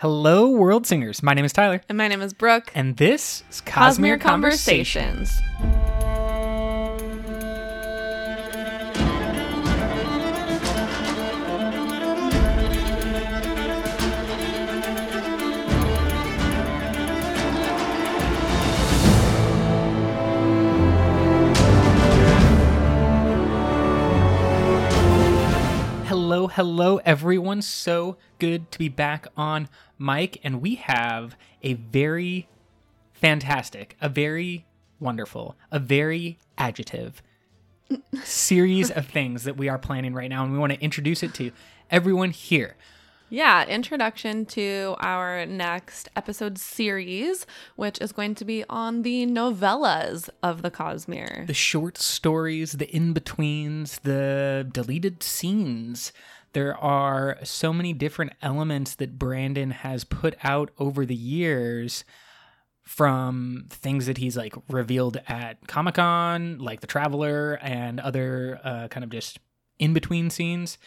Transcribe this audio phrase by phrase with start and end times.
[0.00, 1.24] Hello, world singers.
[1.24, 2.70] My name is Tyler, And my name is Brooke.
[2.72, 5.26] and this is Cosmere, Cosmere Conversation.
[5.26, 5.77] Conversations.
[26.38, 27.62] Hello, hello, everyone.
[27.62, 29.68] So good to be back on
[29.98, 32.48] mic, and we have a very
[33.12, 34.64] fantastic, a very
[35.00, 37.24] wonderful, a very adjective
[38.22, 41.34] series of things that we are planning right now, and we want to introduce it
[41.34, 41.50] to
[41.90, 42.76] everyone here.
[43.30, 47.44] Yeah, introduction to our next episode series,
[47.76, 51.46] which is going to be on the novellas of the Cosmere.
[51.46, 56.10] the short stories, the in betweens, the deleted scenes.
[56.54, 62.04] There are so many different elements that Brandon has put out over the years
[62.82, 68.88] from things that he's like revealed at Comic Con, like The Traveler, and other uh,
[68.88, 69.38] kind of just
[69.78, 70.78] in between scenes.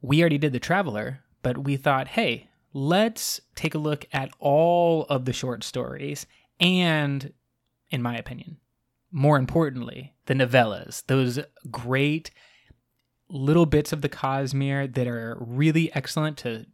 [0.00, 5.04] We already did The Traveler, but we thought, hey, let's take a look at all
[5.04, 6.26] of the short stories
[6.60, 7.32] and,
[7.90, 8.58] in my opinion,
[9.10, 11.38] more importantly, the novellas, those
[11.70, 12.30] great
[13.28, 16.66] little bits of the Cosmere that are really excellent to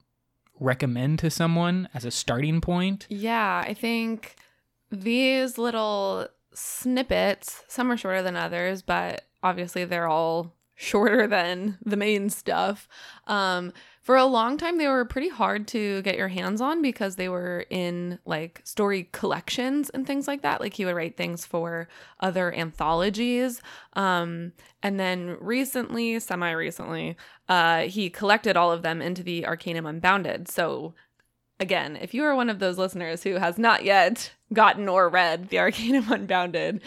[0.60, 3.06] recommend to someone as a starting point.
[3.08, 4.36] Yeah, I think
[4.90, 11.96] these little snippets, some are shorter than others, but obviously they're all shorter than the
[11.96, 12.88] main stuff.
[13.26, 13.72] Um,
[14.08, 17.28] for a long time, they were pretty hard to get your hands on because they
[17.28, 20.62] were in like story collections and things like that.
[20.62, 23.60] Like he would write things for other anthologies.
[23.92, 27.18] Um, and then recently, semi recently,
[27.50, 30.48] uh, he collected all of them into the Arcanum Unbounded.
[30.48, 30.94] So
[31.60, 35.50] again, if you are one of those listeners who has not yet gotten or read
[35.50, 36.80] The Arcanum Unbounded,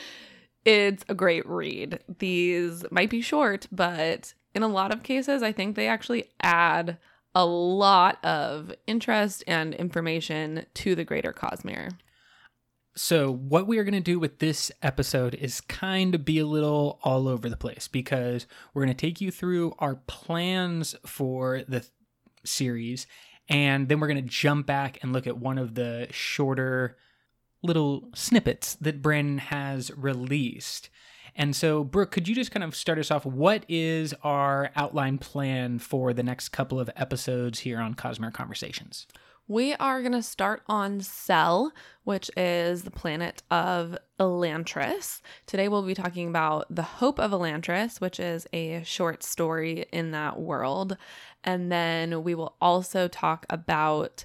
[0.66, 2.00] it's a great read.
[2.18, 6.98] These might be short, but in a lot of cases, I think they actually add
[7.34, 11.92] a lot of interest and information to the greater Cosmere.
[12.94, 16.46] So, what we are going to do with this episode is kind of be a
[16.46, 21.64] little all over the place because we're going to take you through our plans for
[21.70, 21.92] the th-
[22.44, 23.08] series,
[23.48, 26.98] and then we're going to jump back and look at one of the shorter
[27.64, 30.90] little snippets that Brandon has released.
[31.36, 33.26] And so, Brooke, could you just kind of start us off?
[33.26, 39.08] What is our outline plan for the next couple of episodes here on Cosmere Conversations?
[39.48, 45.20] We are going to start on Sel, which is the planet of Elantris.
[45.46, 50.12] Today we'll be talking about The Hope of Elantris, which is a short story in
[50.12, 50.96] that world.
[51.44, 54.24] And then we will also talk about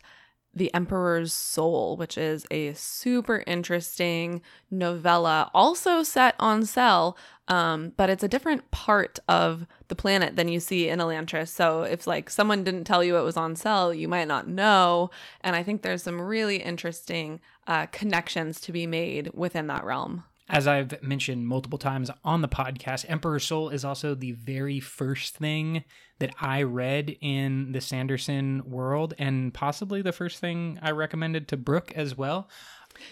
[0.57, 4.41] The Emperor's Soul, which is a super interesting
[4.71, 10.49] novella, also set on Sel, um, but it's a different part of the planet than
[10.49, 11.49] you see in Elantris.
[11.49, 15.11] So if like someone didn't tell you it was on Sel, you might not know.
[15.43, 20.25] And I think there's some really interesting uh, connections to be made within that realm.
[20.49, 25.37] As I've mentioned multiple times on the podcast, Emperor's Soul is also the very first
[25.37, 25.83] thing
[26.21, 31.57] that I read in the Sanderson world, and possibly the first thing I recommended to
[31.57, 32.49] Brooke as well.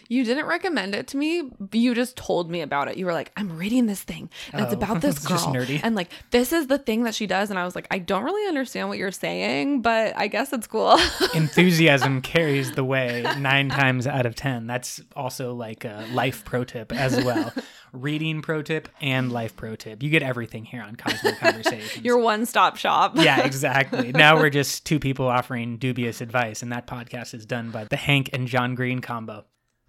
[0.09, 1.50] You didn't recommend it to me.
[1.72, 2.97] You just told me about it.
[2.97, 5.95] You were like, "I'm reading this thing, and it's Oh, about this it's girl, and
[5.95, 8.47] like this is the thing that she does." And I was like, "I don't really
[8.49, 10.99] understand what you're saying, but I guess it's cool."
[11.34, 14.67] Enthusiasm carries the way nine times out of ten.
[14.67, 17.53] That's also like a life pro tip as well.
[17.93, 20.03] Reading pro tip and life pro tip.
[20.03, 22.05] You get everything here on Cosmere Conversations.
[22.05, 23.12] Your one-stop shop.
[23.16, 24.11] yeah, exactly.
[24.11, 27.97] Now we're just two people offering dubious advice, and that podcast is done by the
[27.97, 29.45] Hank and John Green combo.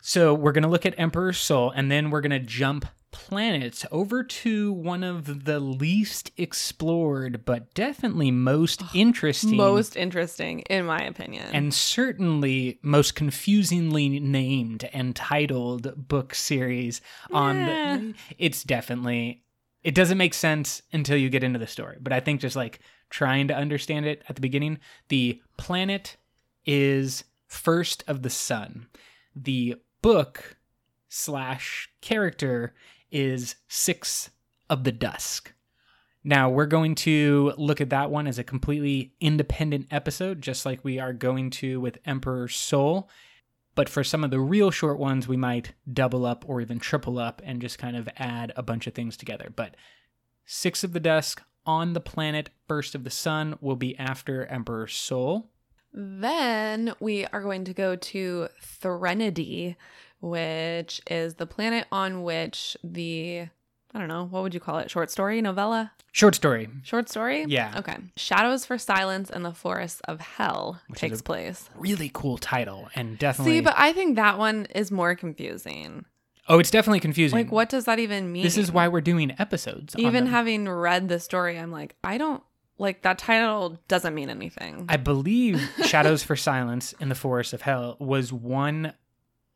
[0.07, 3.88] So we're going to look at Emperor's Soul, and then we're going to jump planets
[3.91, 9.57] over to one of the least explored, but definitely most interesting.
[9.57, 11.47] Most interesting, in my opinion.
[11.51, 17.01] and certainly most confusingly named and titled book series
[17.31, 17.97] on Eh.
[17.97, 19.41] the it's definitely
[19.81, 22.80] it doesn't make sense until you get into the story but i think just like
[23.09, 24.77] trying to understand it at the beginning
[25.09, 26.18] the planet
[26.65, 28.88] is first of the sun
[29.35, 29.75] the
[30.06, 30.57] book
[31.10, 32.75] slash character
[33.12, 34.30] is six
[34.69, 35.56] of the dusk
[36.28, 40.84] now, we're going to look at that one as a completely independent episode, just like
[40.84, 43.07] we are going to with Emperor's Soul.
[43.75, 47.19] But for some of the real short ones, we might double up or even triple
[47.19, 49.54] up and just kind of add a bunch of things together.
[49.56, 49.75] But
[50.48, 54.96] Six of the Dusk on the planet First of the Sun will be after Emperor's
[54.96, 55.52] Soul.
[55.97, 59.77] Then we are going to go to Threnody,
[60.19, 63.47] which is the planet on which the
[63.95, 64.92] I don't know, what would you call it?
[64.92, 65.94] Short story, novella?
[66.12, 66.68] Short story.
[66.83, 67.45] Short story?
[67.47, 67.75] Yeah.
[67.77, 67.95] Okay.
[68.18, 71.69] Shadows for Silence and the Forests of Hell Which takes place.
[71.77, 76.03] Really cool title and definitely See, but I think that one is more confusing.
[76.50, 77.39] Oh, it's definitely confusing.
[77.39, 78.44] Like, what does that even mean?
[78.44, 79.95] This is why we're doing episodes.
[79.97, 82.44] Even having read the story, I'm like, I don't
[82.77, 84.86] like that title doesn't mean anything.
[84.89, 88.94] I believe Shadows for Silence in the Forest of Hell was one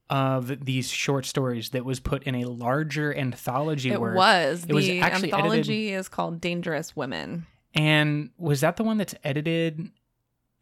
[0.09, 4.15] of these short stories that was put in a larger anthology it work.
[4.15, 4.65] was.
[4.67, 7.45] It was the actually edited- anthology is called Dangerous Women.
[7.75, 9.91] And was that the one that's edited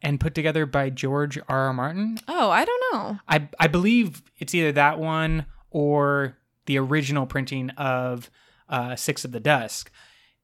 [0.02, 1.66] and put together by George R.
[1.66, 1.72] R.
[1.72, 2.18] Martin?
[2.28, 3.18] Oh, I don't know.
[3.26, 8.30] I I believe it's either that one or the original printing of
[8.68, 9.90] uh, Six of the Dusk,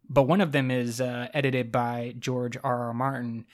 [0.08, 2.88] but one of them is uh, edited by George R.
[2.88, 2.94] R.
[2.94, 3.46] Martin,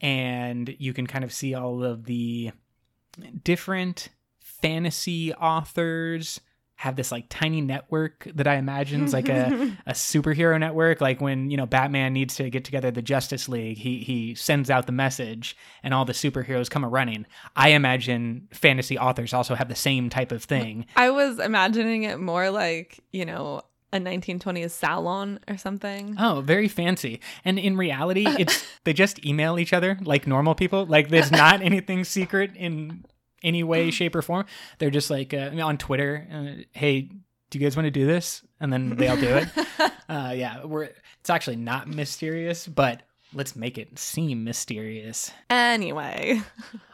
[0.00, 2.52] and you can kind of see all of the
[3.44, 4.08] different
[4.40, 6.40] fantasy authors
[6.78, 11.00] have this like tiny network that I imagine is like a, a superhero network.
[11.00, 14.70] Like when, you know, Batman needs to get together the Justice League, he he sends
[14.70, 17.26] out the message and all the superheroes come a running.
[17.56, 20.86] I imagine fantasy authors also have the same type of thing.
[20.94, 23.62] I was imagining it more like, you know,
[23.92, 26.16] a 1920s salon or something.
[26.18, 27.20] Oh, very fancy.
[27.44, 30.86] And in reality, it's they just email each other like normal people.
[30.86, 33.04] Like there's not anything secret in
[33.42, 34.46] any way, shape, or form.
[34.78, 36.26] They're just like uh, on Twitter.
[36.30, 37.10] Uh, hey,
[37.50, 38.42] do you guys want to do this?
[38.60, 39.48] And then they all do it.
[40.08, 40.88] uh, yeah, we're.
[41.20, 43.02] It's actually not mysterious, but
[43.32, 45.30] let's make it seem mysterious.
[45.50, 46.40] Anyway,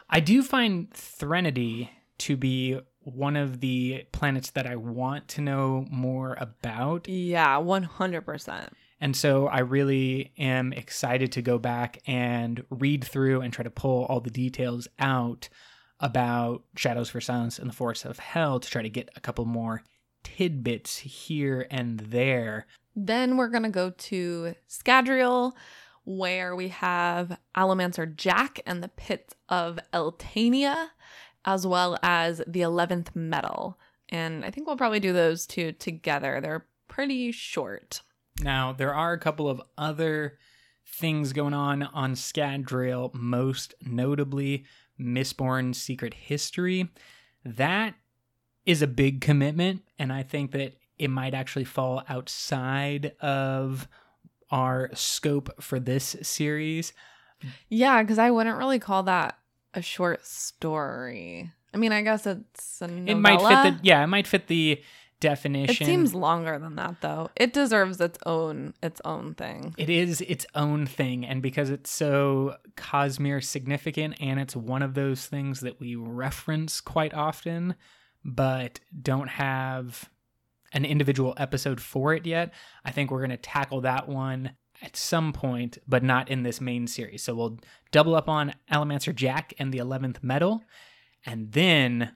[0.09, 5.85] I do find Threnody to be one of the planets that I want to know
[5.89, 7.07] more about.
[7.07, 8.69] yeah, 100%.
[8.99, 13.69] And so I really am excited to go back and read through and try to
[13.69, 15.49] pull all the details out
[15.99, 19.45] about Shadows for Silence and the Forests of Hell to try to get a couple
[19.45, 19.83] more
[20.23, 22.65] tidbits here and there.
[22.95, 25.53] Then we're going to go to Scadrial,
[26.05, 30.89] where we have Allomancer Jack and the Pit of Eltania,
[31.45, 33.77] as well as the 11th Metal.
[34.09, 36.39] And I think we'll probably do those two together.
[36.41, 38.01] They're pretty short.
[38.41, 40.37] Now, there are a couple of other
[40.85, 44.65] things going on on Scadrial, most notably
[44.99, 46.89] Mistborn Secret History.
[47.43, 47.95] That
[48.65, 53.87] is a big commitment, and I think that it might actually fall outside of
[54.49, 56.93] our scope for this series.
[57.69, 59.37] Yeah, because I wouldn't really call that
[59.75, 61.51] a short story.
[61.73, 63.11] I mean, I guess it's a novella.
[63.11, 64.81] It might fit the yeah, it might fit the
[65.19, 65.83] definition.
[65.83, 67.29] It seems longer than that, though.
[67.35, 69.75] It deserves its own its own thing.
[69.77, 74.93] It is its own thing, and because it's so Cosmere significant, and it's one of
[74.93, 77.75] those things that we reference quite often,
[78.23, 80.09] but don't have
[80.73, 84.51] an individual episode for it yet, I think we're going to tackle that one
[84.85, 87.23] at some point, but not in this main series.
[87.23, 87.57] So we'll
[87.91, 90.63] double up on Allomancer Jack and the 11th Metal,
[91.25, 92.11] and then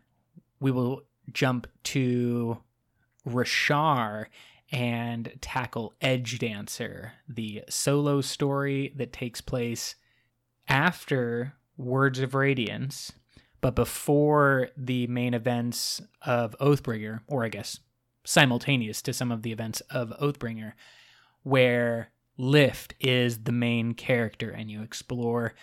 [0.60, 1.02] we will
[1.34, 2.60] jump to
[3.28, 4.28] Roshar
[4.72, 9.96] and tackle Edgedancer, the solo story that takes place
[10.68, 13.14] after Words of Radiance,
[13.62, 17.80] but before the main events of Oathbringer, or I guess
[18.24, 20.74] simultaneous to some of the events of Oathbringer,
[21.42, 25.56] where Lift is the main character and you explore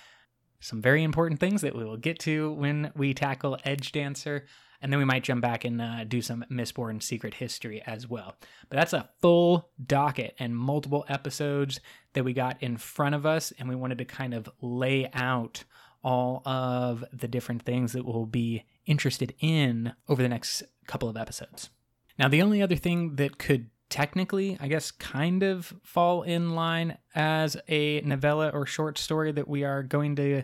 [0.61, 4.43] some very important things that we will get to when we tackle Edgedancer.
[4.83, 8.37] And then we might jump back and uh, do some Mistborn secret history as well.
[8.69, 11.81] But that's a full docket and multiple episodes
[12.13, 13.55] that we got in front of us.
[13.59, 15.65] And we wanted to kind of lay out
[16.05, 21.17] all of the different things that we'll be interested in over the next couple of
[21.17, 21.71] episodes.
[22.19, 26.99] Now, the only other thing that could technically, I guess, kind of fall in line
[27.15, 30.43] as a novella or short story that we are going to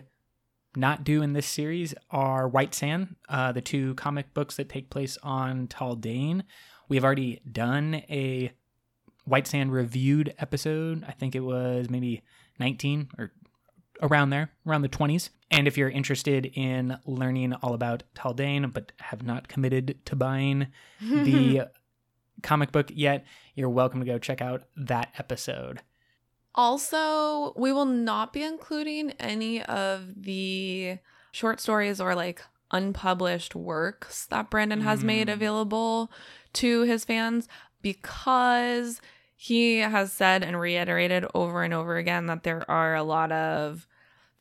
[0.75, 4.89] not do in this series are White Sand, uh, the two comic books that take
[4.89, 6.41] place on Taldain.
[6.89, 8.51] We've already done a
[9.25, 11.05] White Sand reviewed episode.
[11.07, 12.23] I think it was maybe
[12.59, 13.33] 19 or
[14.01, 15.29] around there, around the 20s.
[15.51, 20.69] And if you're interested in learning all about Taldain but have not committed to buying
[20.99, 21.67] the
[22.43, 25.81] comic book yet, you're welcome to go check out that episode.
[26.55, 30.99] Also, we will not be including any of the
[31.31, 35.33] short stories or like unpublished works that Brandon has made Mm.
[35.33, 36.11] available
[36.53, 37.47] to his fans
[37.81, 39.01] because
[39.35, 43.87] he has said and reiterated over and over again that there are a lot of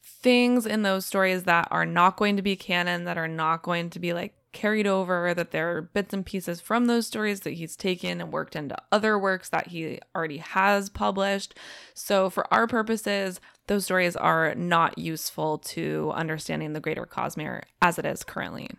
[0.03, 3.91] things in those stories that are not going to be canon, that are not going
[3.91, 7.55] to be like carried over, that there are bits and pieces from those stories that
[7.55, 11.55] he's taken and worked into other works that he already has published.
[11.95, 17.99] So, for our purposes, those stories are not useful to understanding the greater Cosmere as
[17.99, 18.71] it is currently.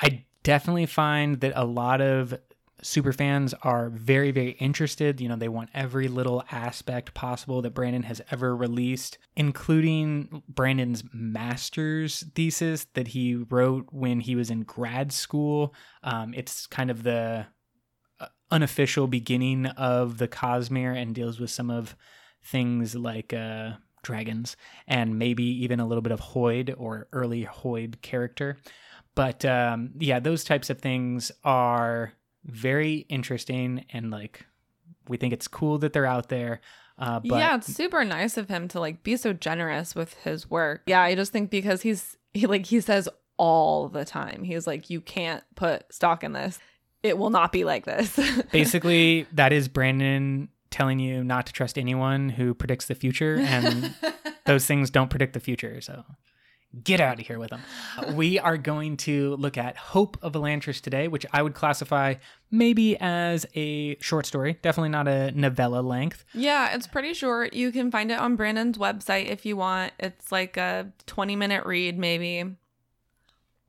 [0.00, 2.38] I definitely find that a lot of
[2.82, 5.20] super fans are very very interested.
[5.20, 11.02] You know they want every little aspect possible that brandon has ever released including brandon's
[11.12, 15.74] master's thesis that he wrote when he was in grad school.
[16.02, 17.46] Um, it's kind of the
[18.20, 21.96] uh, unofficial beginning of the cosmere and deals with some of
[22.42, 24.56] things like uh, dragons
[24.86, 28.56] and maybe even a little bit of hoid or early hoid character.
[29.14, 32.12] But um, yeah those types of things are
[32.48, 34.46] very interesting and like
[35.08, 36.60] we think it's cool that they're out there.
[36.98, 40.50] Uh, but yeah, it's super nice of him to like be so generous with his
[40.50, 40.82] work.
[40.86, 44.90] Yeah, I just think because he's he like he says all the time, he's like,
[44.90, 46.58] you can't put stock in this.
[47.02, 48.18] It will not be like this.
[48.52, 53.94] basically, that is Brandon telling you not to trust anyone who predicts the future, and
[54.46, 55.80] those things don't predict the future.
[55.80, 56.04] So
[56.84, 57.62] get out of here with them.
[58.14, 62.14] we are going to look at Hope of Elantris today, which I would classify
[62.50, 66.24] maybe as a short story, definitely not a novella length.
[66.34, 67.54] Yeah, it's pretty short.
[67.54, 69.92] You can find it on Brandon's website if you want.
[69.98, 72.56] It's like a 20 minute read, maybe.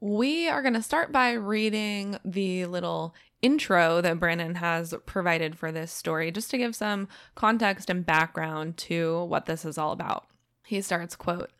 [0.01, 5.71] We are going to start by reading the little intro that Brandon has provided for
[5.71, 10.25] this story, just to give some context and background to what this is all about.
[10.65, 11.51] He starts, quote,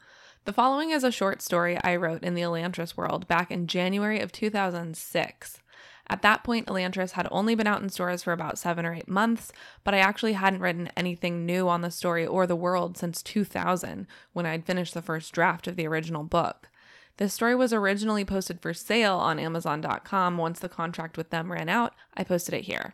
[0.45, 4.19] the following is a short story I wrote in the Elantris world back in January
[4.19, 5.61] of 2006.
[6.11, 9.07] At that point, Elantris had only been out in stores for about seven or eight
[9.07, 9.51] months,
[9.83, 14.07] but I actually hadn't written anything new on the story or the world since 2000,
[14.33, 16.69] when I'd finished the first draft of the original book.
[17.17, 20.37] This story was originally posted for sale on Amazon.com.
[20.37, 22.93] Once the contract with them ran out, I posted it here.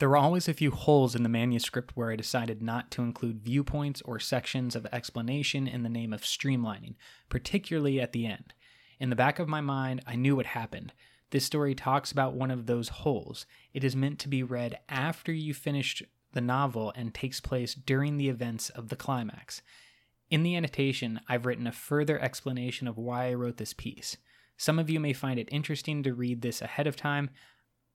[0.00, 3.44] There were always a few holes in the manuscript where I decided not to include
[3.44, 6.96] viewpoints or sections of explanation in the name of streamlining,
[7.28, 8.54] particularly at the end.
[8.98, 10.92] In the back of my mind, I knew what happened.
[11.30, 13.46] This story talks about one of those holes.
[13.72, 18.16] It is meant to be read after you finished the novel and takes place during
[18.16, 19.62] the events of the climax.
[20.28, 24.16] In the annotation, I've written a further explanation of why I wrote this piece.
[24.56, 27.30] Some of you may find it interesting to read this ahead of time.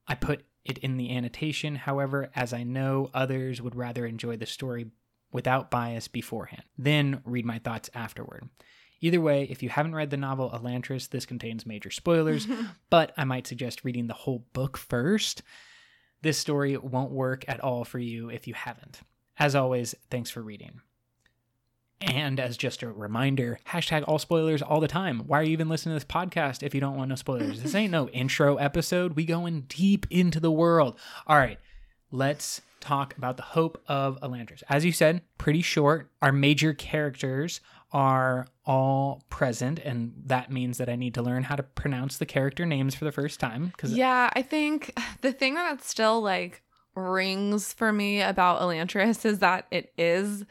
[0.08, 4.46] I put it in the annotation, however, as I know others would rather enjoy the
[4.46, 4.92] story
[5.32, 8.50] without bias beforehand, then read my thoughts afterward.
[9.01, 12.48] Either way, if you haven't read the novel Elantris, this contains major spoilers,
[12.89, 15.42] but I might suggest reading the whole book first.
[16.22, 19.01] This story won't work at all for you if you haven't.
[19.38, 20.82] As always, thanks for reading.
[22.01, 25.20] And as just a reminder, hashtag all spoilers all the time.
[25.27, 27.62] Why are you even listening to this podcast if you don't want no spoilers?
[27.62, 29.15] This ain't no intro episode.
[29.15, 30.98] We going deep into the world.
[31.27, 31.60] All right,
[32.12, 34.63] let's talk about the hope of Elantris.
[34.70, 36.10] As you said, pretty short.
[36.22, 37.60] Our major characters
[37.91, 42.25] are all present, and that means that I need to learn how to pronounce the
[42.25, 43.68] character names for the first time.
[43.68, 46.62] Because yeah, I think the thing that still like
[46.96, 50.46] rings for me about Elantris is that it is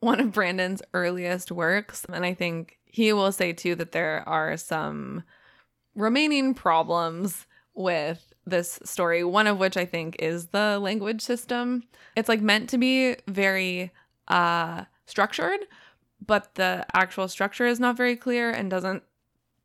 [0.00, 2.04] one of Brandon's earliest works.
[2.12, 5.22] And I think he will say too that there are some
[5.94, 11.84] remaining problems with this story, one of which I think is the language system.
[12.16, 13.92] It's like meant to be very
[14.28, 15.60] uh structured,
[16.24, 19.02] but the actual structure is not very clear and doesn't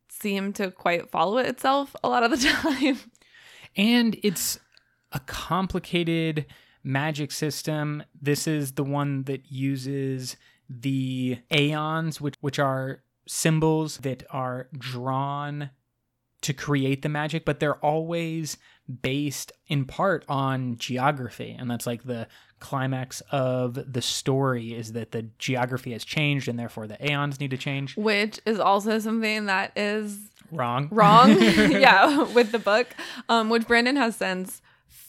[0.08, 2.98] seem to quite follow it itself a lot of the time.
[3.76, 4.58] And it's
[5.12, 6.46] a complicated
[6.84, 8.02] magic system.
[8.20, 10.36] This is the one that uses
[10.68, 15.70] the aeons, which which are symbols that are drawn
[16.42, 18.56] to create the magic, but they're always
[19.00, 21.56] based in part on geography.
[21.56, 22.26] And that's like the
[22.58, 27.52] climax of the story is that the geography has changed and therefore the aeons need
[27.52, 27.96] to change.
[27.96, 30.18] Which is also something that is
[30.50, 30.88] wrong.
[30.90, 31.30] Wrong.
[31.40, 32.88] yeah, with the book.
[33.28, 34.62] Um, which Brandon has since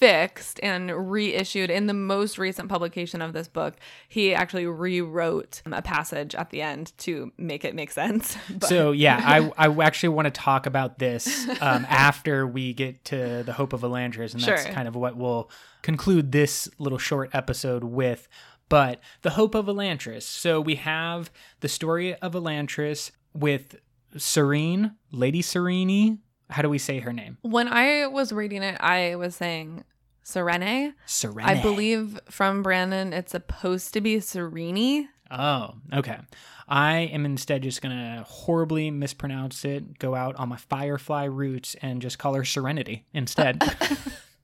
[0.04, 3.76] fixed and reissued in the most recent publication of this book.
[4.10, 8.36] He actually rewrote a passage at the end to make it make sense.
[8.50, 8.68] But.
[8.68, 13.44] So yeah, I I actually want to talk about this um, after we get to
[13.44, 14.74] the Hope of Elantris, and that's sure.
[14.74, 15.50] kind of what we'll
[15.82, 18.28] conclude this little short episode with.
[18.68, 20.24] But the Hope of Elantris.
[20.24, 21.32] So we have
[21.62, 23.78] the story of Elantris with
[24.18, 26.20] Sarene, Lady Sarene,
[26.50, 27.38] how do we say her name?
[27.42, 29.84] When I was reading it, I was saying
[30.24, 30.96] Serene.
[31.06, 31.48] Serene.
[31.48, 35.10] I believe from Brandon, it's supposed to be Serene.
[35.30, 36.18] Oh, okay.
[36.68, 41.76] I am instead just going to horribly mispronounce it, go out on my Firefly roots,
[41.82, 43.62] and just call her Serenity instead.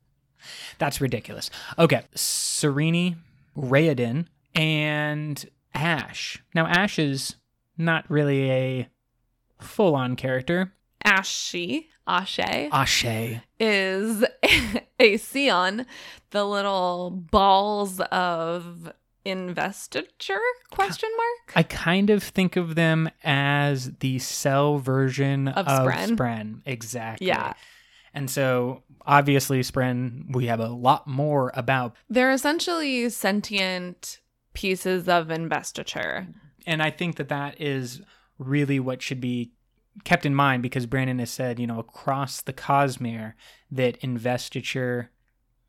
[0.79, 1.50] That's ridiculous.
[1.77, 2.01] Okay.
[2.15, 3.17] Sarene,
[3.57, 6.41] Raoden, and Ashe.
[6.53, 7.36] Now, Ashe is
[7.77, 8.89] not really a
[9.59, 10.74] full on character.
[11.03, 13.39] Ashy, Ashe, Ashe.
[13.59, 14.23] is
[14.99, 15.85] a Seon,
[16.31, 18.91] the little balls of
[19.25, 20.39] investiture?
[20.71, 21.53] Question mark.
[21.55, 26.09] I kind of think of them as the Sel version Of of, Spren.
[26.17, 26.61] Spren.
[26.65, 27.27] Exactly.
[27.27, 27.53] Yeah.
[28.13, 34.19] And so obviously Spren we have a lot more about They're essentially sentient
[34.53, 36.27] pieces of investiture.
[36.65, 38.01] and I think that that is
[38.39, 39.51] really what should be
[40.03, 43.34] kept in mind because Brandon has said, you know, across the Cosmere
[43.72, 45.12] that investiture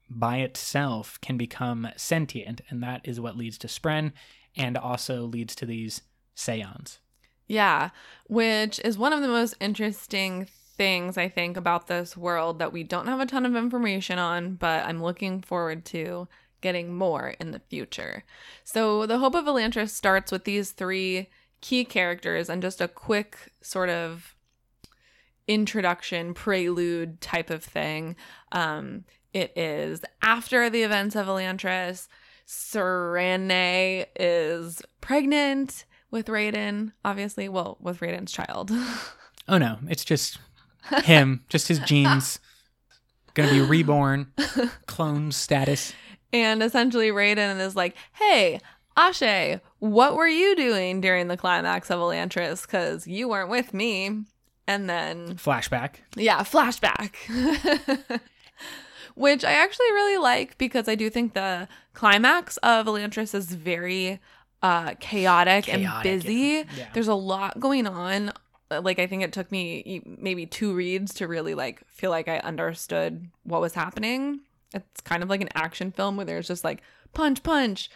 [0.09, 4.13] by itself can become sentient and that is what leads to Spren
[4.57, 6.03] and also leads to these
[6.37, 6.99] Seons.
[7.47, 7.91] Yeah,
[8.29, 10.47] which is one of the most interesting
[10.77, 14.55] things I think about this world that we don't have a ton of information on,
[14.55, 16.29] but I'm looking forward to
[16.61, 18.25] getting more in the future.
[18.65, 21.29] So, the Hope of Elantris starts with these three
[21.61, 24.35] key characters and just a quick sort of
[25.47, 28.17] introduction, prelude type of thing.
[28.53, 32.09] Um, it is after the events of Elantris.
[32.47, 37.49] Sarene is pregnant with Raoden, obviously.
[37.49, 38.71] Well, with Raoden's child.
[39.49, 40.39] Oh no, it's just
[41.03, 42.39] him, just his genes.
[43.35, 44.31] Gonna be reborn,
[44.87, 45.93] clone status.
[46.33, 48.61] and essentially, Raoden is like, hey,
[48.97, 52.63] Ashe, what were you doing during the climax of Elantris?
[52.63, 54.25] Because you weren't with me.
[54.67, 55.97] And then Flashback.
[56.15, 57.15] Yeah, flashback.
[59.15, 64.21] Which I actually really like because I do think the climax of Elantris is very
[64.63, 66.65] uh chaotic, and busy.
[66.77, 66.89] yeah.
[66.93, 68.33] There's a lot going on.
[68.71, 72.39] Like I think it took me maybe two reads to really like feel like I
[72.39, 74.41] understood what was happening.
[74.73, 77.91] It's kind of like an action film where there's just like punch punch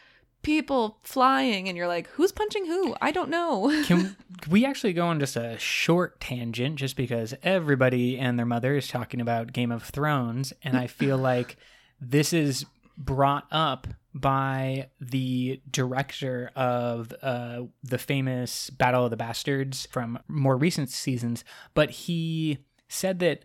[0.44, 2.94] people flying and you're like who's punching who?
[3.02, 3.82] I don't know.
[3.86, 4.16] Can
[4.48, 8.86] we actually go on just a short tangent just because everybody and their mother is
[8.86, 11.56] talking about Game of Thrones and I feel like
[12.00, 12.64] this is
[12.96, 20.56] brought up by the director of uh, the famous Battle of the Bastards from more
[20.56, 23.44] recent seasons, but he said that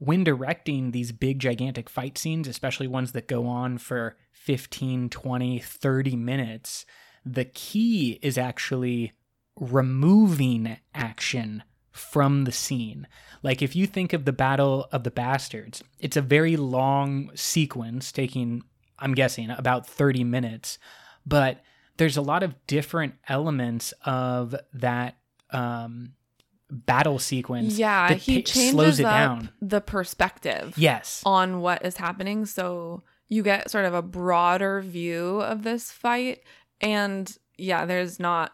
[0.00, 5.58] when directing these big gigantic fight scenes, especially ones that go on for 15, 20,
[5.58, 6.86] 30 minutes,
[7.24, 9.12] the key is actually
[9.56, 13.06] removing action from the scene.
[13.42, 18.10] Like if you think of the Battle of the Bastards, it's a very long sequence
[18.10, 18.62] taking
[18.98, 20.78] I'm guessing about 30 minutes,
[21.26, 21.62] but
[21.98, 25.18] there's a lot of different elements of that
[25.50, 26.14] um
[26.70, 29.50] battle sequence yeah, he changes slows it up down.
[29.60, 30.74] the perspective.
[30.76, 31.22] Yes.
[31.26, 32.46] on what is happening.
[32.46, 36.42] So you get sort of a broader view of this fight.
[36.80, 38.52] And yeah, there's not.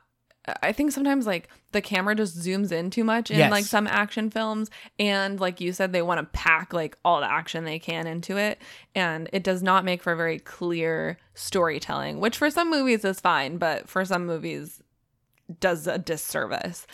[0.63, 3.51] I think sometimes like the camera just zooms in too much in Yes.
[3.51, 4.71] like some action films.
[4.99, 8.37] And like you said, they want to pack like all the action they can into
[8.37, 8.61] it.
[8.95, 13.59] And it does not make for very clear storytelling, which for some movies is fine,
[13.59, 14.81] but for some movies
[15.61, 16.87] does a disservice.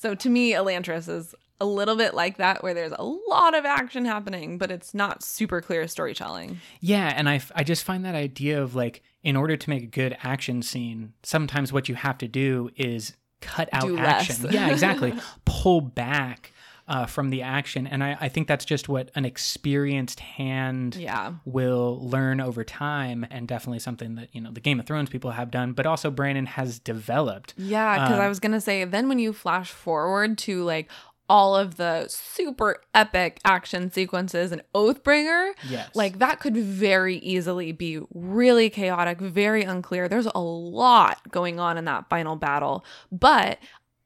[0.00, 3.64] So to me, Elantris is a little bit like that, where there's a lot of
[3.64, 6.60] action happening, but it's not super clear storytelling.
[6.80, 9.82] Yeah, and I, f- I just find that idea of like, in order to make
[9.82, 14.30] a good action scene, sometimes what you have to do is cut out Do less.
[14.30, 14.52] action.
[14.52, 15.12] yeah, exactly.
[15.44, 16.52] Pull back
[16.88, 17.86] uh, from the action.
[17.86, 21.34] And I, I think that's just what an experienced hand Yeah.
[21.44, 25.32] will learn over time, and definitely something that, you know, the Game of Thrones people
[25.32, 27.54] have done, but also Brandon has developed.
[27.56, 30.90] Yeah, because Um, I was gonna say, then when you flash forward to like
[31.30, 35.90] all of the super epic action sequences and Oathbringer, Yes.
[35.94, 40.08] like that could very easily be really chaotic, very unclear.
[40.08, 43.58] There's a lot going on in that final battle, but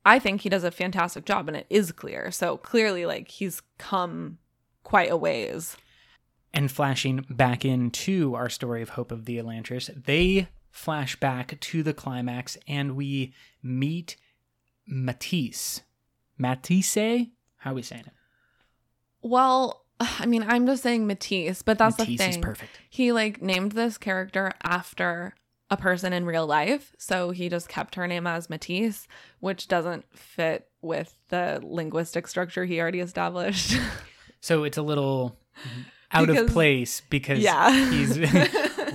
[0.04, 2.30] I think he does a fantastic job and it is clear.
[2.30, 4.38] So clearly, like he's come
[4.82, 5.76] quite a ways.
[6.54, 11.82] and flashing back into our story of Hope of the Elantris, they flash back to
[11.82, 14.16] the climax and we meet
[14.86, 15.82] Matisse.
[16.36, 17.28] Matisse?
[17.58, 18.12] How are we saying it?
[19.22, 22.42] Well, I mean, I'm just saying Matisse, but that's Matisse the is thing.
[22.42, 22.80] perfect.
[22.90, 25.34] He like named this character after
[25.72, 29.08] a person in real life, so he just kept her name as Matisse,
[29.40, 33.76] which doesn't fit with the linguistic structure he already established.
[34.44, 35.38] So it's a little
[36.10, 37.70] out Because- of place because yeah.
[37.92, 38.18] he's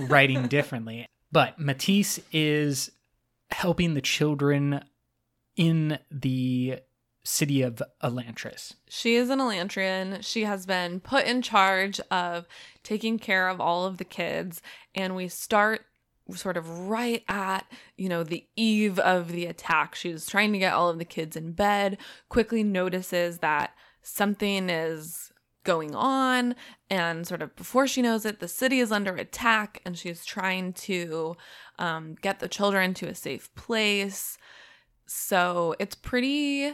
[0.10, 1.08] writing differently.
[1.32, 2.90] But Matisse is
[3.50, 4.84] helping the children
[5.56, 6.80] in the
[7.24, 8.74] city of Elantris.
[8.90, 10.22] She is an Elantrian.
[10.22, 12.46] She has been put in charge of
[12.82, 14.60] taking care of all of the kids.
[14.94, 15.86] And we start
[16.34, 19.94] sort of right at, you know, the eve of the attack.
[19.94, 25.32] She's trying to get all of the kids in bed, quickly notices that something is
[25.64, 26.54] going on.
[26.90, 30.72] And sort of before she knows it, the city is under attack and she's trying
[30.74, 31.36] to
[31.78, 34.38] um, get the children to a safe place.
[35.06, 36.72] So it's pretty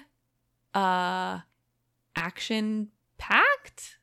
[0.75, 1.39] uh
[2.17, 2.89] action
[3.19, 3.99] packed.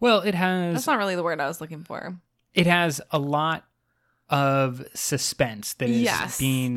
[0.00, 2.16] Well, it has That's not really the word I was looking for.
[2.54, 3.64] it has a lot
[4.34, 6.74] of suspense that is Yes, being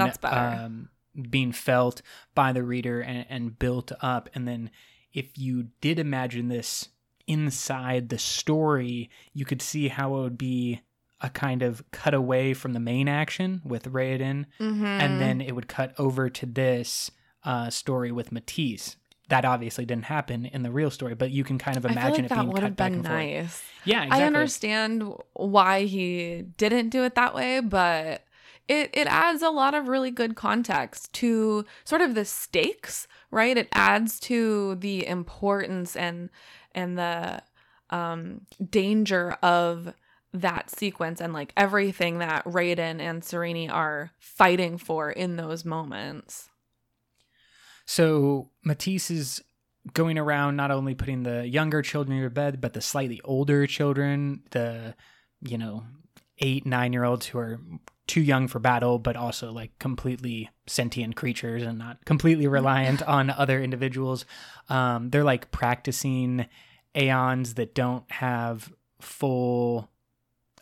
[0.66, 0.90] um,
[1.30, 2.02] being felt
[2.36, 4.70] by the reader and, and built up and then
[5.14, 6.90] if you did imagine this
[7.26, 10.82] inside the story you could see how it would be
[11.20, 14.86] a kind of cut away from the main action with Raoden Mm-hmm.
[14.86, 17.10] and then it would cut over to this
[17.44, 18.98] uh, story with Matisse.
[19.30, 22.20] That obviously didn't happen in the real story, but you can kind of imagine like
[22.20, 23.72] it that being would cut have back been and forth.
[23.84, 24.24] Yeah, exactly.
[24.24, 28.24] I understand why he didn't do it that way, but
[28.68, 33.58] it it adds a lot of really good context to sort of the stakes, right?
[33.58, 36.30] It adds to the importance and
[36.74, 37.42] and the
[37.90, 39.94] um danger of
[40.34, 46.50] that sequence and like everything that Raoden and Sarene are fighting for in those moments.
[47.88, 49.44] So Matisse is
[49.94, 54.44] going around not only putting the younger children in bed, but the slightly older children,
[54.52, 54.94] the
[55.42, 55.86] you know
[56.40, 57.60] eight nine year olds who are
[58.06, 63.30] too young for battle, but also like completely sentient creatures and not completely reliant on
[63.30, 64.26] other individuals.
[64.70, 66.46] Um, they're like practicing
[66.96, 69.90] aeons that don't have full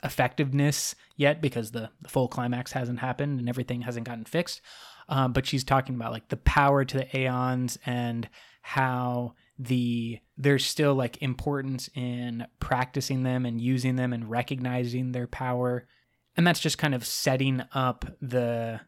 [0.03, 4.61] effectiveness yet because the, the full climax hasn't happened and everything hasn't gotten fixed.
[5.07, 8.27] Um, but she's talking about like the power to the aeons and
[8.61, 15.27] how the there's still like importance in practicing them and using them and recognizing their
[15.27, 15.87] power.
[16.35, 18.81] And that's just kind of setting up the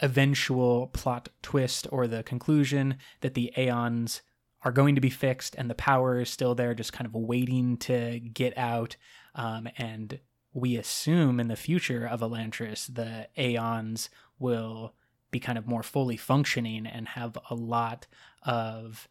[0.00, 4.22] eventual plot twist or the conclusion that the aeons
[4.62, 7.76] are going to be fixed and the power is still there just kind of waiting
[7.76, 8.96] to get out.
[9.34, 10.18] Um, and
[10.52, 14.94] we assume in the future of elantris the aeons will
[15.30, 18.06] be kind of more fully functioning and have a lot
[18.42, 19.08] of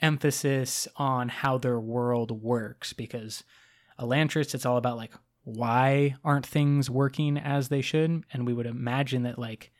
[0.00, 2.92] emphasis on how their world works.
[2.92, 3.44] Because
[3.98, 5.12] elantris it's all about like
[5.44, 8.24] why aren't things working as they should?
[8.32, 9.72] And we would imagine that like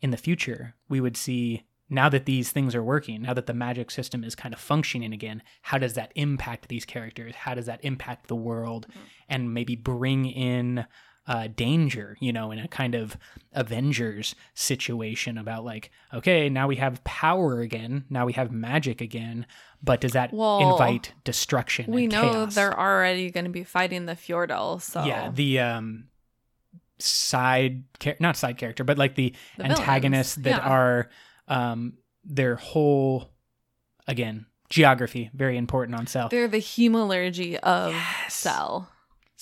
[0.00, 3.52] in the future we would see now that these things are working now that the
[3.52, 7.34] magic system is kind of functioning again how does that impact these characters?
[7.34, 8.86] How does that impact the world?
[8.88, 9.00] Mm-hmm.
[9.28, 10.86] And maybe bring in
[11.26, 13.16] uh, danger, you know, in a kind of
[13.52, 19.46] Avengers situation about like, okay, now we have power again, now we have magic again,
[19.82, 21.92] but does that Well, invite destruction?
[21.92, 22.54] We know chaos?
[22.54, 26.04] they're already going to be fighting the Fjordell, so yeah, the um
[26.98, 30.70] side char- not side character, but like the, The antagonists villains, that yeah.
[30.70, 31.10] are
[31.48, 33.30] um their whole
[34.06, 36.28] again geography very important on Sel.
[36.28, 38.34] they're the hemalurgy of Yes.
[38.34, 38.88] Sel.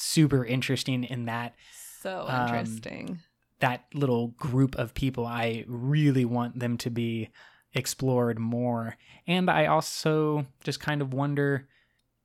[0.01, 1.55] Super interesting in that
[2.01, 3.19] So Um, interesting.
[3.61, 7.29] that little group of people i really want them to be
[7.75, 11.67] explored more and i also just kind of wonder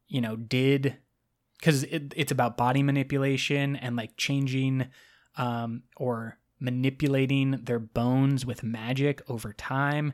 [0.07, 0.95] you know did
[1.59, 4.85] because it, it's about body manipulation and like changing
[5.37, 10.13] um, or manipulating their bones with magic over time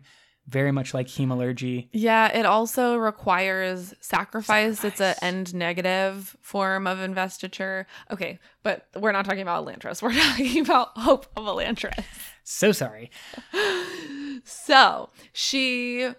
[0.49, 4.83] very much like hemalurgy Yeah, it also requires sacrifice.
[4.83, 7.87] It's an end negative form of investiture.
[8.11, 10.01] Okay, but we're not talking about Elantris.
[10.01, 12.03] We're talking about Hope of Elantris.
[12.43, 13.11] so sorry
[14.43, 16.09] so she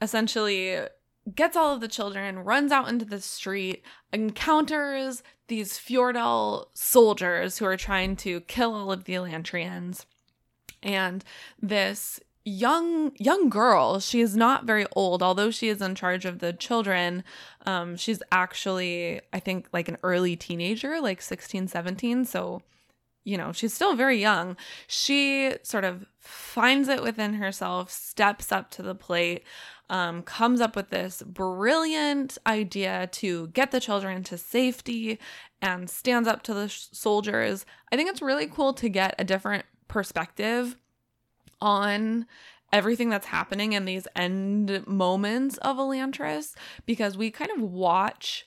[0.00, 0.78] essentially
[1.34, 7.64] gets all of the children, runs out into the street, encounters these Fjordell soldiers who
[7.64, 10.06] are trying to kill all of the Elantrians.
[10.82, 11.24] And
[11.60, 16.38] this young young girl, she is not very old, although she is in charge of
[16.38, 17.24] the children.
[17.66, 22.24] Um, she's actually, I think, like an early teenager, like 16, 17.
[22.24, 22.62] So
[23.24, 24.56] you know, she's still very young.
[24.86, 29.44] She sort of finds it within herself, steps up to the plate,
[29.90, 35.18] um, comes up with this brilliant idea to get the children to safety
[35.60, 37.66] and stands up to the sh- soldiers.
[37.92, 40.76] I think it's really cool to get a different perspective
[41.60, 42.26] on
[42.72, 46.54] everything that's happening in these end moments of Elantris
[46.86, 48.46] because we kind of watch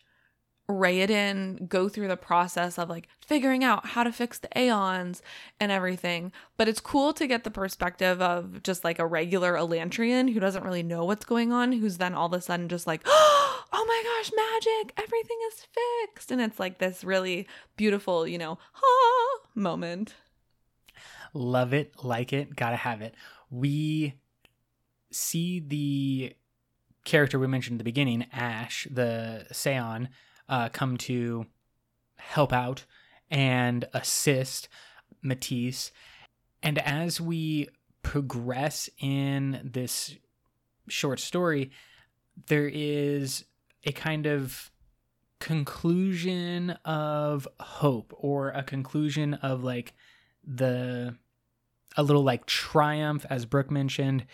[0.69, 5.21] Raoden go through the process of like figuring out how to fix the Aeons
[5.59, 6.31] and everything.
[6.55, 10.63] But it's cool to get the perspective of just like a regular Elantrian who doesn't
[10.63, 14.03] really know what's going on, who's then all of a sudden just like, oh my
[14.03, 15.67] gosh, magic, everything is
[16.05, 16.31] fixed.
[16.31, 17.45] And it's like this really
[17.75, 20.15] beautiful, you know, ah moment.
[21.33, 23.15] Love it, like it, gotta have it.
[23.49, 24.15] We
[25.11, 26.35] see the
[27.05, 30.09] character we mentioned at the beginning, Ashe, the Seon,
[30.47, 31.47] uh, come to
[32.15, 32.85] help out
[33.29, 34.69] and assist
[35.21, 35.91] Matisse.
[36.61, 37.67] And as we
[38.03, 40.15] progress in this
[40.87, 41.71] short story,
[42.47, 43.45] there is
[43.85, 44.71] a kind of
[45.39, 49.93] conclusion of hope or a conclusion of like
[50.45, 51.15] the
[51.97, 54.25] a little like triumph as brooke mentioned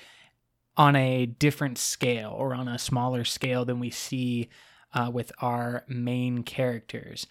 [0.80, 4.50] on a different scale or on a smaller scale than we see
[4.94, 7.28] uh, with our main characters.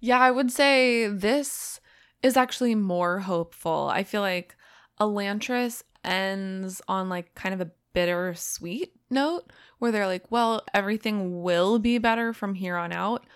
[0.00, 1.78] Yeah, I would say this
[2.22, 3.90] is actually more hopeful.
[3.92, 4.56] I feel like
[5.00, 11.78] Elantris ends on like kind of a bittersweet note where they're like, well, everything will
[11.78, 13.26] be better from here on out,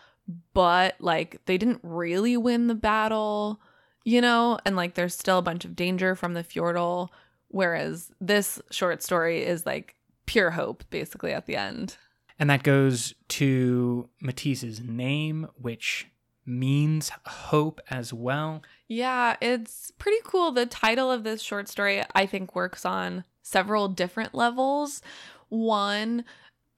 [0.55, 3.61] but like they didn't really win the battle,
[4.05, 7.09] you know, and like there's still a bunch of danger from the Fjordell.
[7.49, 9.95] Whereas this short story is like
[10.27, 11.97] pure hope basically at the end.
[12.39, 16.09] And that goes to Matisse's name, which
[16.45, 18.63] means hope as well.
[18.89, 20.51] Yeah, it's pretty cool.
[20.51, 25.03] The title of this short story, I think, works on several different levels.
[25.49, 26.25] One,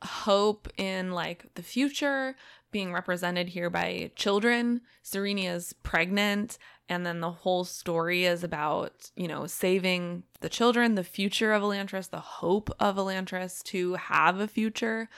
[0.02, 2.36] hope in like the future
[2.70, 4.80] being represented here by children.
[5.04, 6.58] Sarene is pregnant,
[6.88, 11.62] and then the whole story is about, you know, saving the children, the future of
[11.62, 15.08] Elantris, the hope of Elantris to have a future.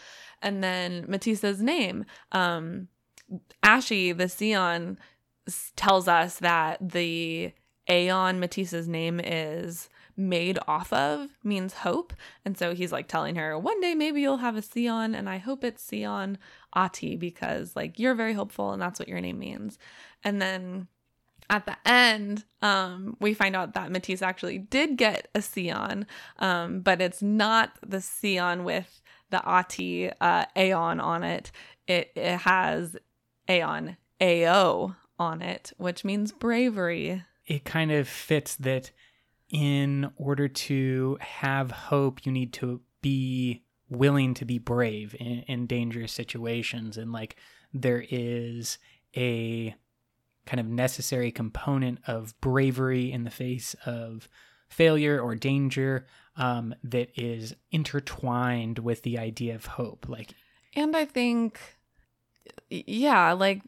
[0.40, 2.04] And then Matisse's name.
[2.30, 2.88] Um,
[3.62, 4.96] Ashy, the Seon,
[5.74, 7.52] tells us that the
[7.88, 12.12] Aeon Matisse's name is made off of means hope.
[12.44, 15.38] And so he's like telling her, one day maybe you'll have a Seon, and I
[15.38, 16.36] hope it's Seon
[16.74, 19.78] ati because like you're very hopeful and that's what your name means.
[20.24, 20.88] And then
[21.48, 26.06] at the end, um, we find out that Matisse actually did get a Seon,
[26.38, 31.52] um, but it's not the Seon with the Ati uh, Aeon on it.
[31.86, 32.96] It, it has
[33.48, 37.24] Aeon AO on it, which means bravery.
[37.46, 38.90] It kind of fits that
[39.50, 45.66] in order to have hope, you need to be willing to be brave in, in
[45.66, 46.96] dangerous situations.
[46.96, 47.36] And like
[47.72, 48.78] there is
[49.16, 49.74] a
[50.46, 54.28] kind of necessary component of bravery in the face of
[54.68, 56.06] failure or danger
[56.36, 60.06] um, that is intertwined with the idea of hope.
[60.08, 60.34] Like,
[60.74, 61.60] and I think,
[62.70, 63.62] yeah, like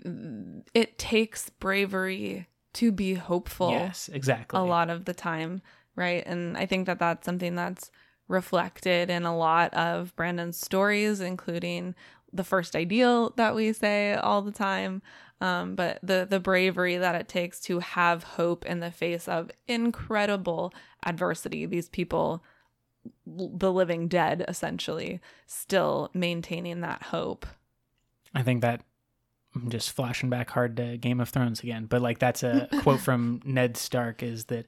[0.75, 3.71] it takes bravery to be hopeful.
[3.71, 4.59] Yes, exactly.
[4.59, 5.62] A lot of the time,
[5.97, 6.23] right?
[6.27, 7.91] And I think that that's something that's
[8.29, 11.95] reflected in a lot of Brandon's stories, including
[12.33, 15.01] the first ideal that we say all the time.
[15.40, 19.51] Um, but the the bravery that it takes to have hope in the face of
[19.68, 20.72] incredible
[21.05, 21.64] adversity.
[21.64, 22.42] These people,
[23.27, 27.46] the living dead, essentially, still maintaining that hope.
[28.35, 28.83] I think that
[29.55, 33.01] I'm just flashing back hard to Game of Thrones again, but like that's a quote
[33.01, 34.66] from Ned Stark is that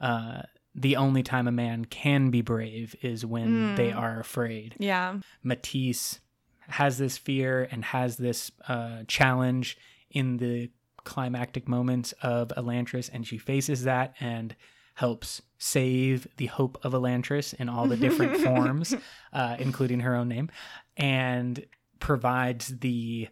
[0.00, 0.42] uh,
[0.74, 3.76] the only time a man can be brave is when mm.
[3.76, 4.76] they are afraid.
[4.78, 5.16] Yeah.
[5.42, 6.20] Matisse
[6.68, 9.76] has this fear and has this uh, challenge
[10.10, 10.70] in the
[11.04, 14.54] climactic moments of Elantris, and she faces that and
[14.94, 18.94] helps save the hope of Elantris in all the different forms,
[19.32, 20.50] uh, including her own name,
[20.96, 21.64] and
[22.00, 23.28] provides the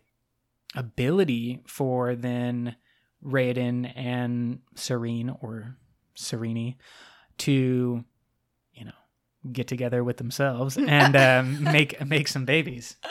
[0.75, 2.77] ability for then
[3.25, 5.77] Raoden and Serene or
[6.17, 6.77] Sarene
[7.39, 8.05] to,
[8.73, 8.93] you know,
[9.53, 12.97] get together with themselves and um, make make some babies.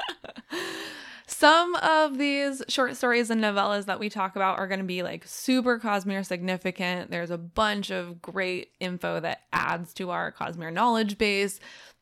[1.40, 5.04] Some of these short stories and novellas that we talk about are going to be
[5.04, 7.12] like super Cosmere significant.
[7.12, 11.60] There's a bunch of great info that adds to our Cosmere knowledge base.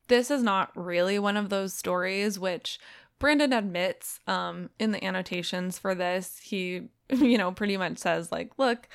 [0.08, 2.80] This is not really one of those stories, which
[3.19, 6.39] Brandon admits um, in the annotations for this.
[6.41, 8.88] He, you know, pretty much says, like, look,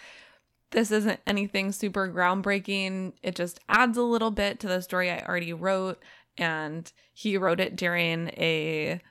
[0.70, 3.12] this isn't anything super groundbreaking.
[3.22, 6.02] It just adds a little bit to the story I already wrote.
[6.38, 9.02] And he wrote it during a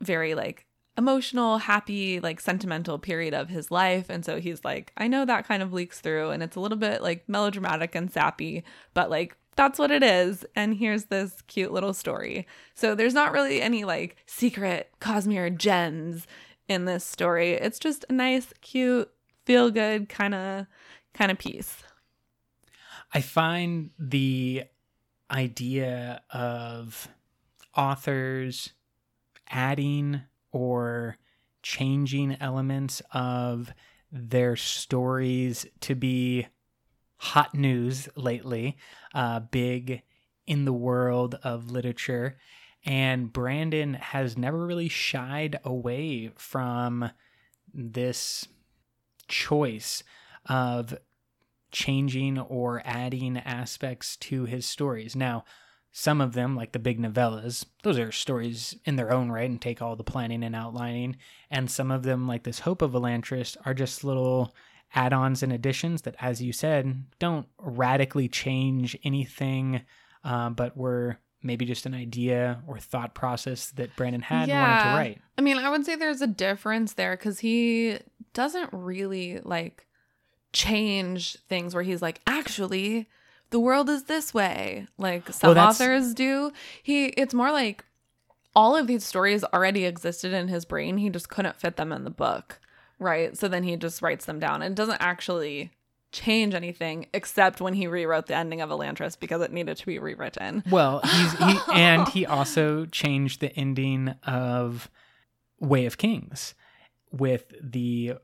[0.00, 0.66] very like
[0.98, 4.10] emotional, happy, like sentimental period of his life.
[4.10, 6.76] And so he's like, I know that kind of leaks through and it's a little
[6.76, 10.44] bit like melodramatic and sappy, but like that's what it is.
[10.56, 12.46] And here's this cute little story.
[12.74, 16.26] So there's not really any like secret Cosmere gems
[16.66, 17.52] in this story.
[17.52, 19.10] It's just a nice, cute,
[19.46, 20.66] feel good kind of
[21.14, 21.82] kind of piece.
[23.14, 24.64] I find the
[25.30, 27.08] idea of
[27.76, 28.70] authors
[29.48, 31.16] adding or
[31.62, 33.72] changing elements of
[34.10, 36.46] their stories to be
[37.16, 38.76] hot news lately,
[39.14, 40.02] uh, big
[40.46, 42.38] in the world of literature.
[42.84, 47.10] And Brandon has never really shied away from
[47.74, 48.48] this
[49.26, 50.02] choice
[50.46, 50.96] of
[51.70, 55.14] changing or adding aspects to his stories.
[55.14, 55.44] Now,
[55.92, 59.60] some of them, like the big novellas, those are stories in their own right and
[59.60, 61.16] take all the planning and outlining.
[61.50, 64.54] And some of them, like this Hope of Elantris, are just little
[64.94, 69.82] add ons and additions that, as you said, don't radically change anything,
[70.24, 74.82] uh, but were maybe just an idea or thought process that Brandon had and wanted
[74.82, 75.20] to write.
[75.36, 77.98] I mean, I would say there's a difference there because he
[78.34, 79.86] doesn't really like
[80.52, 83.08] change things where he's like, actually,
[83.50, 86.52] the world is this way, like some Well, authors do.
[86.82, 87.84] He it's more like
[88.54, 90.98] all of these stories already existed in his brain.
[90.98, 92.60] He just couldn't fit them in the book.
[92.98, 93.36] Right.
[93.36, 95.70] So then he just writes them down and doesn't actually
[96.10, 99.98] change anything except when he rewrote the ending of Elantris because it needed to be
[99.98, 100.64] rewritten.
[100.70, 104.90] Well, he's he and he also changed the ending of
[105.60, 106.54] Way of Kings
[107.12, 108.14] with the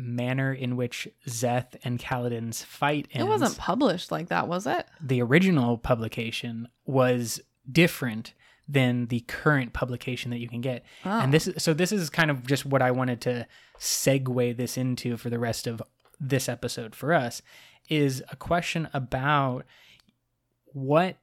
[0.00, 3.26] manner in which Szeth and Kaladin's fight ends.
[3.26, 4.86] It wasn't published like that, was it?
[5.00, 8.34] the original publication was different
[8.68, 10.84] than the current publication that you can get.
[11.04, 11.10] Oh.
[11.10, 13.46] And this is so this is kind of just what I wanted to
[13.78, 15.82] segue this into for the rest of
[16.20, 17.42] this episode for us
[17.88, 19.64] is a question about
[20.66, 21.16] what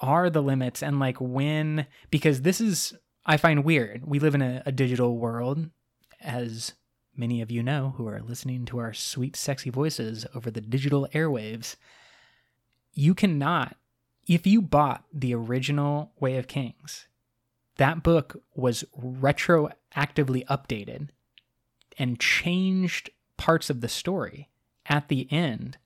[0.00, 2.94] are the limits and like when because this is
[3.26, 4.04] I find weird.
[4.06, 5.70] We live in a, a digital world
[6.20, 6.72] as
[7.16, 11.08] many of you know who are listening to our sweet sexy voices over the digital
[11.12, 11.76] airwaves.
[12.92, 13.76] You cannot
[14.26, 17.08] if you bought the original Way of Kings,
[17.76, 21.08] that book was retroactively updated
[21.98, 24.48] and changed parts of the story
[24.86, 25.78] at the end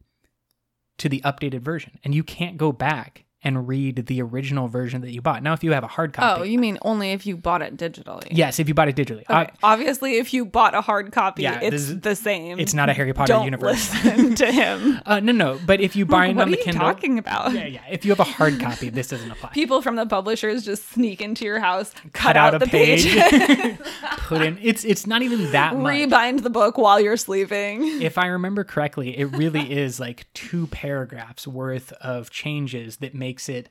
[0.99, 1.99] to the updated version.
[2.05, 5.45] And you can't go back and read the original version that you bought.
[5.45, 6.41] Now, if you have a hard copy.
[6.41, 8.27] Oh, you mean only if you bought it digitally?
[8.33, 9.21] yes, if you bought it digitally.
[9.23, 9.33] Okay.
[9.33, 12.59] Uh, Obviously, if you bought a hard copy, Yeah, it's is- the same.
[12.59, 13.93] it's not a Harry Potter Don't universe.
[14.05, 15.01] listen to him.
[15.07, 15.61] uh, no, no.
[15.65, 16.81] But if you buy it what on are the you Kindle.
[16.83, 17.53] talking about?
[17.53, 17.81] Yeah, yeah.
[17.89, 19.51] If you have a hard copy, this doesn't apply.
[19.51, 22.67] People from the publishers just sneak into your house, cut, Cut out, out a the
[22.67, 23.07] page.
[24.27, 24.59] Put in.
[24.61, 25.95] It's it's not even that much.
[25.95, 28.03] rebind the book while you're sleeping.
[28.03, 33.49] if I remember correctly, it really is like two paragraphs worth of changes that makes
[33.51, 33.69] it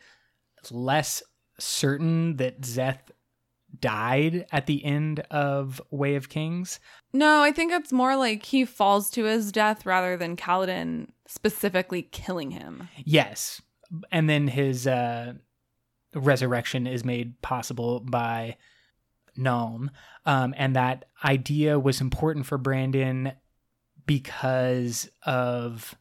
[0.69, 1.23] less
[1.57, 3.09] certain that Szeth
[3.79, 6.79] died at the end of Way of Kings.
[7.11, 12.03] No, I think it's more like he falls to his death rather than Kaladin specifically
[12.03, 12.87] killing him.
[13.03, 13.61] Yes.
[14.11, 15.33] And then his uh,
[16.13, 18.57] resurrection is made possible by
[19.37, 19.89] Nalan.
[20.25, 23.31] Um, and that idea was important for Brandon
[24.05, 25.95] because of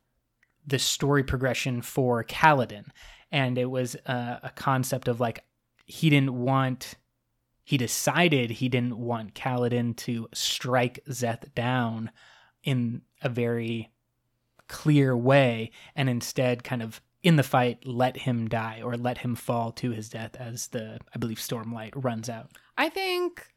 [0.66, 2.86] the story progression for Kaladin.
[3.32, 5.44] And it was uh, a concept of like,
[5.84, 6.94] he didn't want,
[7.64, 12.10] he decided he didn't want Kaladin to strike Szeth down
[12.62, 13.90] in a very
[14.68, 19.34] clear way and instead kind of in the fight let him die or let him
[19.34, 22.50] fall to his death as the I believe Stormlight runs out.
[22.76, 23.52] I think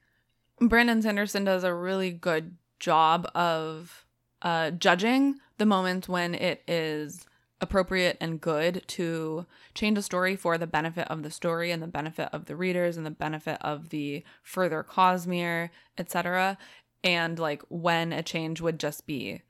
[0.60, 4.06] Brandon Sanderson does a really good job of
[4.42, 7.26] uh, judging the moments when it is
[7.62, 11.88] appropriate and good to change a story for the benefit of the story and the
[11.88, 16.58] benefit of the readers and the benefit of the further Cosmere, etc.
[17.04, 19.42] And like when a change would just be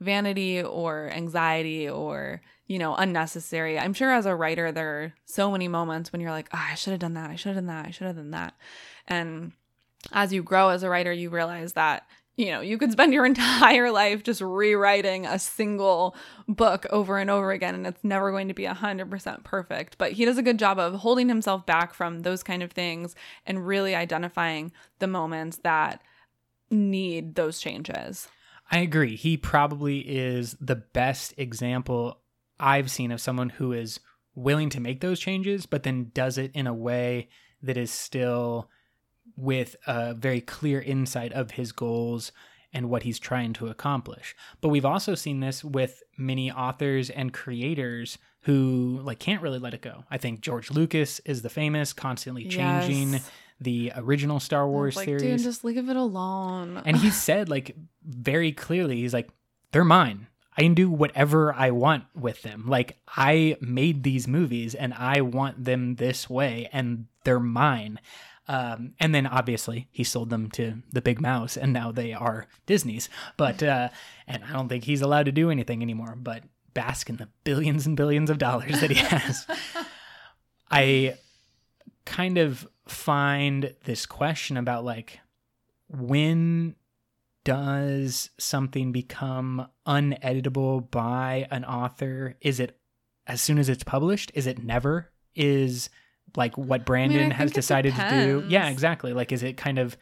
[0.00, 3.78] vanity or anxiety or you know unnecessary.
[3.78, 6.74] I'm sure as a writer there are so many moments when you're like oh, i
[6.74, 7.30] should have done that.
[7.30, 7.86] I should have done that.
[7.86, 8.54] I should have done that.
[9.06, 9.52] And
[10.12, 13.26] as you grow as a writer you realize that you know you could spend your
[13.34, 16.16] entire life just rewriting a single
[16.48, 20.24] book over and over again and it's never going to be 100% perfect but he
[20.24, 23.14] does a good job of holding himself back from those kind of things
[23.46, 26.02] and really identifying the moments that
[26.70, 28.28] need those changes
[28.70, 29.16] I agree.
[29.16, 32.20] He probably is the best example
[32.58, 34.00] I've seen of someone who is
[34.34, 37.28] willing to make those changes, but then does it in a way
[37.62, 38.70] that is still
[39.36, 42.32] with a very clear insight of his goals
[42.72, 44.34] and what he's trying to accomplish.
[44.60, 49.74] But we've also seen this with many authors and creators who like can't really let
[49.74, 50.04] it go.
[50.10, 53.30] I think George Lucas is the famous constantly changing Yes.
[53.60, 55.22] the original Star Wars like, series.
[55.22, 56.82] dude, just leave it alone.
[56.84, 57.74] and he said like
[58.04, 59.30] very clearly he's like
[59.72, 60.26] they're mine
[60.56, 65.20] i can do whatever i want with them like i made these movies and i
[65.20, 67.98] want them this way and they're mine
[68.48, 72.46] um, and then obviously he sold them to the big mouse and now they are
[72.66, 73.88] disney's but uh,
[74.26, 76.42] and i don't think he's allowed to do anything anymore but
[76.74, 79.46] bask in the billions and billions of dollars that he has
[80.70, 81.14] i
[82.04, 85.20] kind of find this question about like
[85.88, 86.74] when
[87.44, 92.36] does something become uneditable by an author?
[92.40, 92.78] Is it
[93.26, 94.32] as soon as it's published?
[94.34, 95.12] Is it never?
[95.34, 95.90] Is
[96.36, 98.44] like what Brandon has think it decided to do?
[98.48, 99.12] Yeah, exactly.
[99.12, 99.96] Like, is it kind of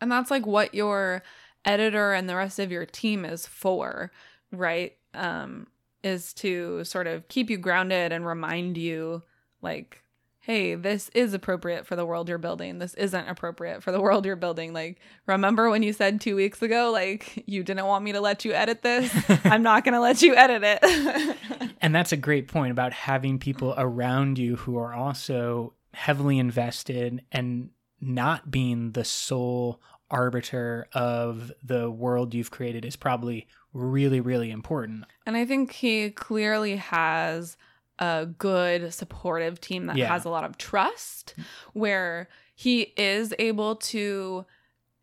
[0.00, 1.22] And that's like what your
[1.64, 4.12] editor and the rest of your team is for,
[4.52, 4.96] right?
[5.14, 5.66] Um,
[6.02, 9.22] is to sort of keep you grounded and remind you,
[9.62, 10.02] like,
[10.46, 12.78] hey, this is appropriate for the world you're building.
[12.78, 14.72] This isn't appropriate for the world you're building.
[14.72, 18.44] Like, remember when you said two weeks ago, like, you didn't want me to let
[18.44, 19.12] you edit this?
[19.44, 21.36] I'm not going to let you edit it.
[21.82, 27.22] And that's a great point about having people around you who are also heavily invested
[27.30, 27.70] and
[28.00, 29.80] not being the sole
[30.10, 35.04] arbiter of the world you've created is probably really, really important.
[35.26, 37.56] And I think he clearly has
[37.98, 40.08] a good supportive team that Yeah.
[40.08, 41.34] has a lot of trust
[41.72, 44.44] where he is able to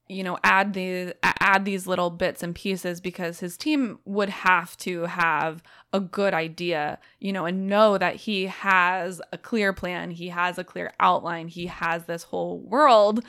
[0.10, 4.76] you know add the add these little bits and pieces because his team would have
[4.78, 5.64] to have
[5.94, 10.58] a good idea you know and know that he has a clear plan he has
[10.58, 13.24] a clear outline he has this whole world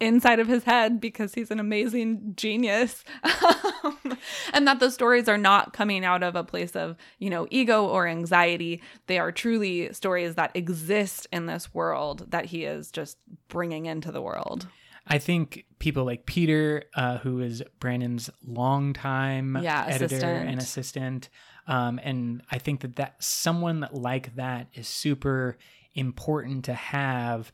[0.00, 3.04] inside of his head because he's an amazing genius
[4.52, 7.84] and that the stories are not coming out of a place of you know ego
[7.84, 13.18] or anxiety they are truly stories that exist in this world that he is just
[13.48, 14.68] bringing into the world
[15.10, 20.48] I think people like Peter, uh, who is Brandon's longtime Yeah, editor assistant.
[20.50, 21.28] and assistant,
[21.66, 25.56] um, and I think that that someone like that is super
[25.94, 27.52] important to have.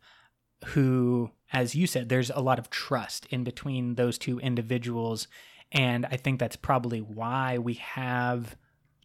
[0.69, 5.29] Who, as you said, there's a lot of trust in between those two individuals,
[5.71, 8.57] and I think that's probably why we have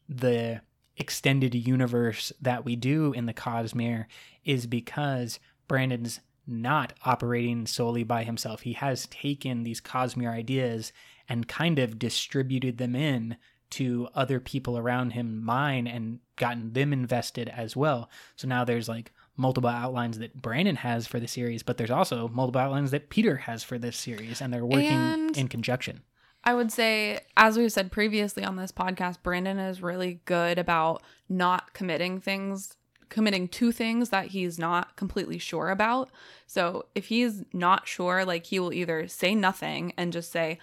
[0.09, 0.61] the
[0.97, 4.05] extended universe that we do in the Cosmere
[4.43, 8.61] is because Brandon's not operating solely by himself.
[8.61, 10.91] He has taken these Cosmere ideas
[11.29, 13.37] and kind of distributed them in
[13.69, 18.09] to other people around him, mine, and gotten them invested as well.
[18.35, 22.27] So now there's like multiple outlines that Brandon has for the series, but there's also
[22.27, 26.01] multiple outlines that Peter has for this series, and they're working And- in conjunction.
[26.43, 31.01] I would say, as we've said previously on this podcast, Brandon is really good about
[31.27, 32.75] not committing things,
[33.09, 36.09] committing to things that he's not completely sure about.
[36.47, 40.59] So if he's not sure, like he will either say nothing and just say,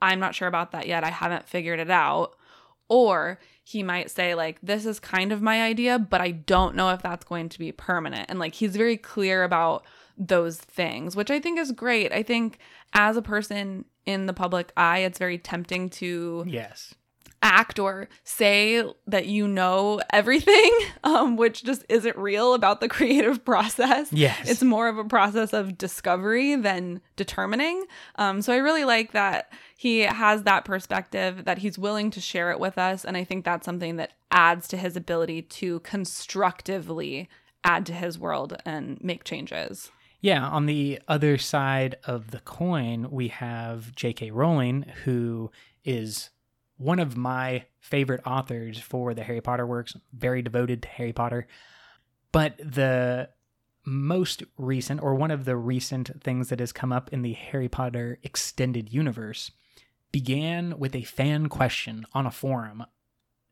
[0.00, 1.02] I'm not sure about that yet.
[1.04, 2.36] I haven't figured it out.
[2.88, 6.90] Or he might say, like, this is kind of my idea, but I don't know
[6.90, 8.26] if that's going to be permanent.
[8.30, 9.84] And like, he's very clear about
[10.16, 12.12] those things, which I think is great.
[12.12, 12.58] I think
[12.92, 16.94] as a person in the public eye, it's very tempting to Yes.
[17.42, 20.72] act or say that you know everything,
[21.04, 24.12] um, which just isn't real about the creative process.
[24.12, 24.48] Yes.
[24.48, 27.84] It's more of a process of discovery than determining.
[28.14, 32.50] Um, so I really like that he has that perspective, that he's willing to share
[32.50, 33.04] it with us.
[33.04, 37.28] And I think that's something that adds to his ability to constructively
[37.62, 39.90] add to his world and make changes.
[40.20, 44.30] Yeah, on the other side of the coin, we have J.K.
[44.30, 45.50] Rowling, who
[45.84, 46.30] is
[46.78, 51.46] one of my favorite authors for the Harry Potter works, very devoted to Harry Potter.
[52.32, 53.28] But the
[53.84, 57.68] most recent, or one of the recent things that has come up in the Harry
[57.68, 59.52] Potter extended universe,
[60.16, 62.82] began with a fan question on a forum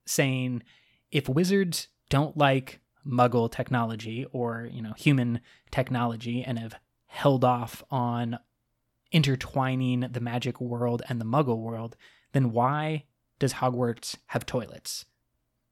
[0.07, 0.62] saying
[1.11, 5.39] if wizards don't like muggle technology or you know human
[5.71, 8.39] technology and have held off on
[9.12, 11.99] intertwining the magic world and the muggle world
[12.33, 13.05] then why
[13.39, 15.05] does hogwarts have toilets?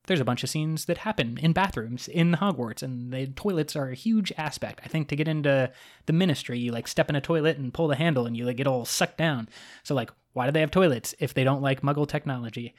[0.09, 3.89] There's a bunch of scenes that happen in bathrooms in hogwarts and the toilets are
[3.89, 4.81] a huge aspect.
[4.85, 5.73] I think to get into
[6.05, 8.59] the ministry you like step in a toilet and pull the handle and you like
[8.59, 9.49] get all sucked down.
[9.85, 12.75] So like why do they have toilets if they don't like muggle technology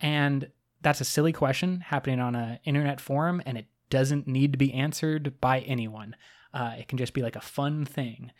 [0.00, 0.48] and
[0.82, 4.72] that's a silly question happening on an internet forum and it doesn't need to be
[4.72, 6.16] answered by anyone.
[6.54, 8.30] Uh, it can just be like a fun thing.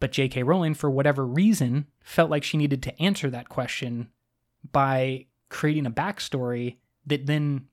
[0.00, 0.42] But J.K.
[0.42, 4.08] Rowling, for whatever reason, felt like she needed to answer that question
[4.72, 6.76] by creating a backstory
[7.06, 7.66] that then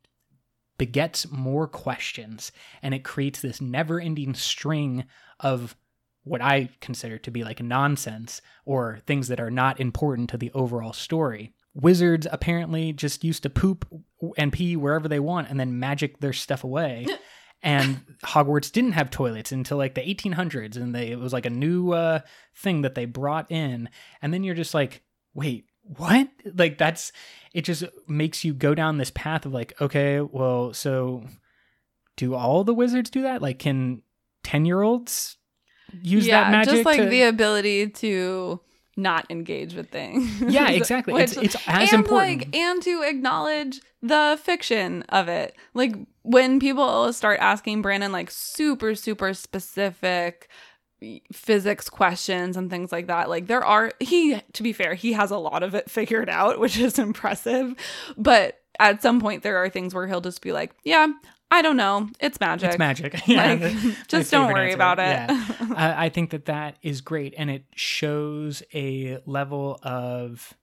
[0.78, 2.52] begets more questions.
[2.82, 5.06] And it creates this never ending string
[5.40, 5.76] of
[6.26, 10.52] what I consider to be like nonsense or things that are not important to the
[10.54, 11.54] overall story.
[11.74, 13.88] Wizards apparently just used to poop
[14.38, 17.06] and pee wherever they want and then magic their stuff away.
[17.62, 21.52] and Hogwarts didn't have toilets until like the 1800s and they it was like a
[21.52, 22.20] new uh,
[22.56, 23.90] thing that they brought in
[24.22, 25.04] and then you're just like
[25.34, 27.12] wait what like that's
[27.54, 31.24] it just makes you go down this path of like okay well so
[32.18, 34.02] do all the wizards do that like can
[34.44, 35.38] 10 year olds
[36.02, 38.60] use yeah, that magic just like to- the ability to
[38.98, 40.42] not engage with things.
[40.42, 45.28] yeah exactly it's, Which- it's as and important like and to acknowledge the fiction of
[45.28, 45.56] it.
[45.74, 50.48] Like when people start asking Brandon like super super specific
[51.34, 55.30] physics questions and things like that like there are he to be fair he has
[55.30, 57.76] a lot of it figured out which is impressive
[58.18, 61.06] but at some point there are things where he'll just be like yeah
[61.56, 62.10] i don't know.
[62.20, 62.70] It's magic.
[62.70, 63.16] It's magic.
[63.28, 64.76] Yeah, like the- just don't worry answer.
[64.76, 65.04] about it.
[65.04, 65.74] Yeah.
[65.76, 70.54] I, I think that that is great and it shows a level of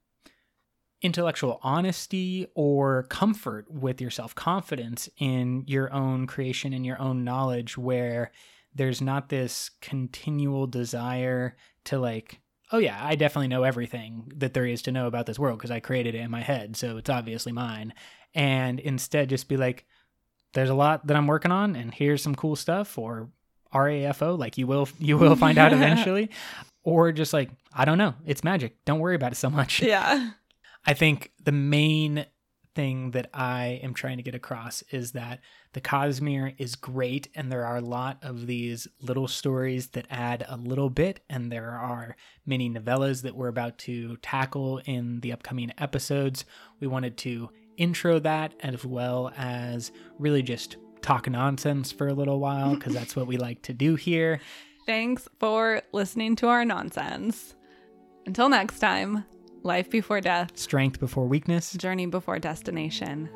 [1.01, 7.76] intellectual honesty or comfort with your self-confidence in your own creation and your own knowledge
[7.76, 8.30] where
[8.74, 12.40] there's not this continual desire to like
[12.70, 15.72] oh yeah i definitely know everything that there is to know about this world because
[15.72, 17.93] i created it in my head so it's obviously mine.
[18.34, 19.84] And instead just be like
[20.55, 23.29] there's a lot that i'm working on and here's some cool stuff or
[23.75, 26.31] rafo like you will you will find out eventually.
[26.85, 28.15] Or just like i don't know.
[28.27, 28.85] It's magic.
[28.85, 29.83] Don't worry about it so much.
[29.83, 30.31] Yeah.
[30.85, 32.27] I think the main
[32.75, 35.41] thing that I am trying to get across is that
[35.75, 40.45] the Cosmere is great, and there are a lot of these little stories that add
[40.49, 45.33] a little bit, and there are many novellas that we're about to tackle in the
[45.33, 46.45] upcoming episodes.
[46.81, 47.51] We wanted to
[47.83, 53.16] intro that as well as really just talk nonsense for a little while because that's
[53.16, 54.41] what we like to do here.
[54.87, 57.55] Thanks for listening to our nonsense.
[58.24, 59.24] Until next time,
[59.64, 61.72] life before death, Strength before weakness.
[61.72, 63.28] journey before destination.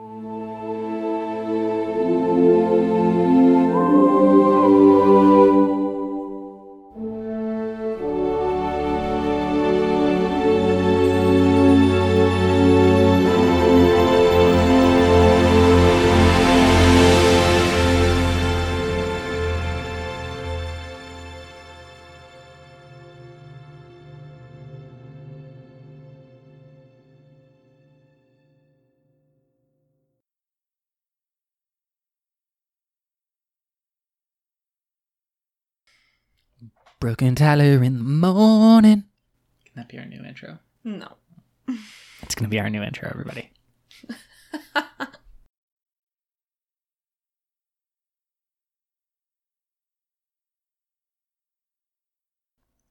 [37.07, 39.05] Broken Tyler in the morning.
[39.65, 40.59] Can that be our new intro?
[40.83, 41.07] No.
[42.23, 43.53] It's going to be our new intro, everybody.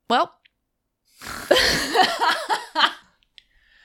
[0.09, 0.31] Well.